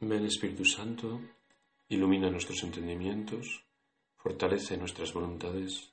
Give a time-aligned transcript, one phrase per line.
[0.00, 1.20] Ven Espíritu Santo,
[1.88, 3.64] ilumina nuestros entendimientos,
[4.16, 5.92] fortalece nuestras voluntades,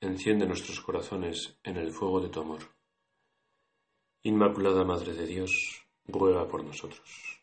[0.00, 2.60] enciende nuestros corazones en el fuego de tu amor.
[4.22, 5.52] Inmaculada Madre de Dios,
[6.06, 7.40] ruega por nosotros.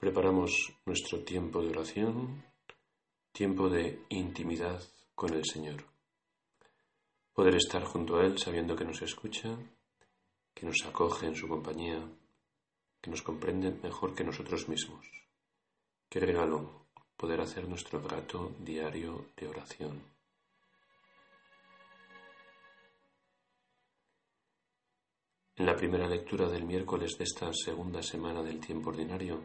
[0.00, 2.44] Preparamos nuestro tiempo de oración,
[3.32, 4.82] tiempo de intimidad
[5.14, 5.84] con el Señor.
[7.32, 9.58] Poder estar junto a Él sabiendo que nos escucha
[10.54, 12.00] que nos acoge en su compañía,
[13.00, 15.04] que nos comprende mejor que nosotros mismos.
[16.08, 16.86] Qué regalo
[17.16, 20.02] poder hacer nuestro rato diario de oración.
[25.56, 29.40] En la primera lectura del miércoles de esta segunda semana del tiempo ordinario,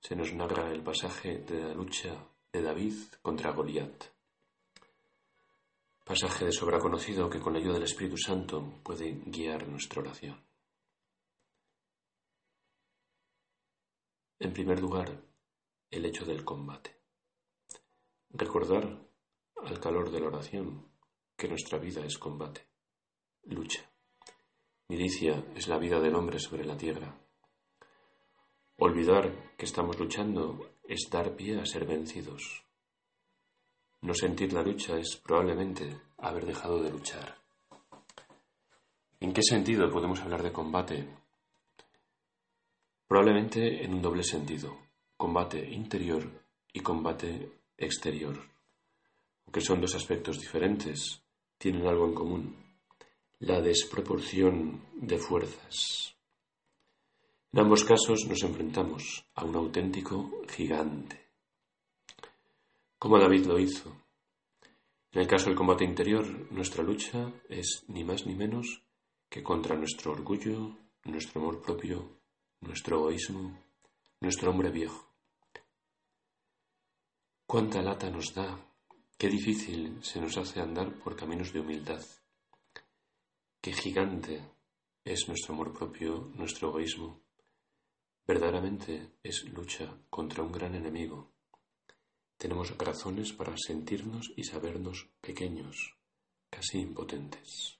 [0.00, 2.16] se nos narra el pasaje de la lucha
[2.52, 4.17] de David contra Goliat.
[6.08, 10.42] Pasaje de sobra conocido que con la ayuda del Espíritu Santo puede guiar nuestra oración.
[14.38, 15.22] En primer lugar,
[15.90, 16.96] el hecho del combate.
[18.30, 19.06] Recordar
[19.62, 20.90] al calor de la oración
[21.36, 22.66] que nuestra vida es combate,
[23.42, 23.82] lucha.
[24.88, 27.20] Milicia es la vida del hombre sobre la tierra.
[28.78, 32.64] Olvidar que estamos luchando es dar pie a ser vencidos,
[34.00, 37.36] no sentir la lucha es probablemente haber dejado de luchar.
[39.20, 41.08] ¿En qué sentido podemos hablar de combate?
[43.08, 44.78] Probablemente en un doble sentido,
[45.16, 46.30] combate interior
[46.72, 48.38] y combate exterior.
[49.46, 51.22] Aunque son dos aspectos diferentes,
[51.56, 52.56] tienen algo en común,
[53.40, 56.14] la desproporción de fuerzas.
[57.52, 61.27] En ambos casos nos enfrentamos a un auténtico gigante
[62.98, 63.94] como David lo hizo.
[65.12, 68.82] En el caso del combate interior, nuestra lucha es ni más ni menos
[69.28, 72.20] que contra nuestro orgullo, nuestro amor propio,
[72.60, 73.58] nuestro egoísmo,
[74.20, 75.06] nuestro hombre viejo.
[77.46, 78.58] Cuánta lata nos da,
[79.16, 82.04] qué difícil se nos hace andar por caminos de humildad.
[83.60, 84.42] Qué gigante
[85.04, 87.20] es nuestro amor propio, nuestro egoísmo.
[88.26, 91.32] Verdaderamente es lucha contra un gran enemigo,
[92.38, 95.96] tenemos razones para sentirnos y sabernos pequeños,
[96.48, 97.78] casi impotentes.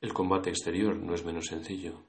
[0.00, 2.06] El combate exterior no es menos sencillo.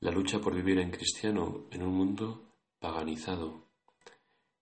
[0.00, 3.68] La lucha por vivir en cristiano en un mundo paganizado,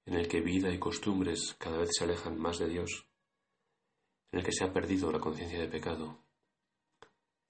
[0.07, 3.07] en el que vida y costumbres cada vez se alejan más de Dios,
[4.33, 6.25] en el que se ha perdido la conciencia de pecado.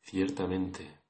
[0.03, 1.03] Ciertamente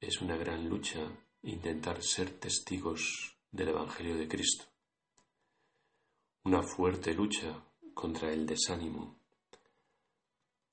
[0.00, 1.10] es una gran lucha
[1.42, 4.66] intentar ser testigos del Evangelio de Cristo.
[6.44, 9.18] Una fuerte lucha contra el desánimo.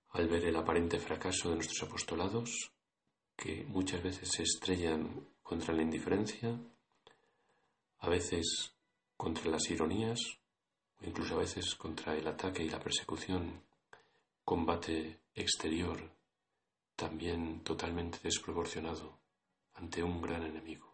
[0.10, 2.74] Al ver el aparente fracaso de nuestros apostolados,
[3.38, 6.60] que muchas veces se estrellan contra la indiferencia,
[8.00, 8.76] a veces
[9.16, 10.20] contra las ironías,
[11.00, 13.64] o incluso a veces contra el ataque y la persecución,
[14.44, 16.12] combate exterior,
[16.98, 19.20] también totalmente desproporcionado
[19.76, 20.93] ante un gran enemigo.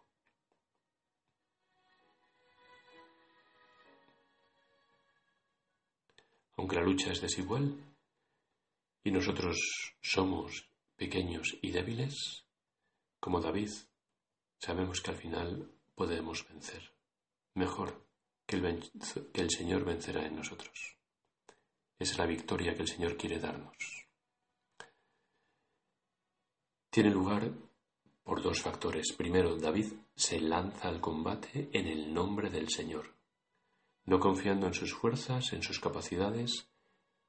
[6.60, 7.74] Aunque la lucha es desigual
[9.02, 9.56] y nosotros
[10.02, 12.44] somos pequeños y débiles,
[13.18, 13.70] como David,
[14.58, 16.92] sabemos que al final podemos vencer.
[17.54, 18.06] Mejor
[18.44, 20.98] que el, Señor vencerá en nosotros.
[21.98, 24.06] Esa es la victoria que el Señor quiere darnos.
[26.90, 27.54] Tiene lugar
[28.22, 29.14] por dos factores.
[29.16, 33.19] Primero, David se lanza al combate en el nombre del Señor
[34.06, 36.68] no confiando en sus fuerzas, en sus capacidades,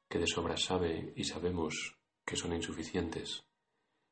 [0.09, 1.95] que de sobra sabe y sabemos
[2.25, 3.43] que son insuficientes,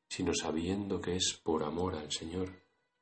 [0.08, 2.50] sino sabiendo que es por amor al Señor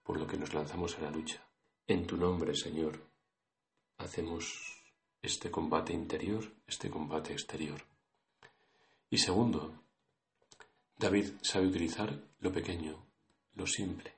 [0.03, 1.47] por lo que nos lanzamos a la lucha.
[1.87, 2.99] En tu nombre, Señor,
[3.99, 4.83] hacemos
[5.21, 7.83] este combate interior, este combate exterior.
[9.11, 9.83] Y segundo,
[10.97, 13.05] David sabe utilizar lo pequeño,
[13.55, 14.15] lo simple,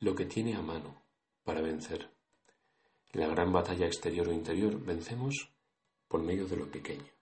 [0.00, 1.02] lo que tiene a mano
[1.44, 2.10] para vencer.
[3.14, 5.52] La gran batalla exterior o interior vencemos
[6.08, 7.12] por medio de lo pequeño.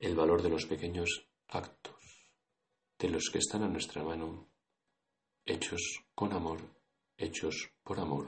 [0.00, 2.02] El valor de los pequeños actos,
[2.98, 4.48] de los que están a nuestra mano,
[5.46, 6.58] hechos con amor,
[7.16, 8.26] hechos por amor,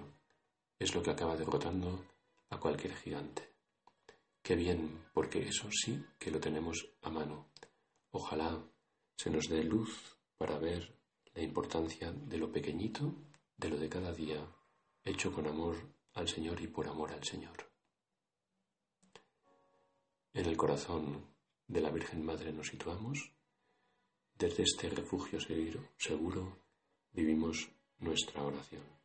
[0.79, 2.05] es lo que acaba derrotando
[2.51, 3.51] a cualquier gigante.
[4.41, 7.49] Qué bien, porque eso sí que lo tenemos a mano.
[8.13, 8.63] Ojalá
[9.17, 10.95] se nos dé luz para ver
[11.35, 13.13] la importancia de lo pequeñito,
[13.57, 14.47] de lo de cada día,
[15.03, 17.71] hecho con amor al Señor y por amor al Señor.
[20.33, 21.27] En el corazón
[21.67, 23.33] de la Virgen Madre nos situamos
[24.39, 25.39] Desde este refugio
[25.97, 26.59] seguro,
[27.13, 27.71] vivimos
[28.01, 28.96] nuestra oración.